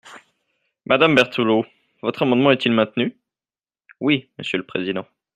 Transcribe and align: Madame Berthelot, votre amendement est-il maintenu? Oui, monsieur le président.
Madame 0.85 1.13
Berthelot, 1.13 1.63
votre 2.01 2.23
amendement 2.23 2.49
est-il 2.49 2.71
maintenu? 2.71 3.15
Oui, 3.99 4.31
monsieur 4.39 4.57
le 4.57 4.65
président. 4.65 5.05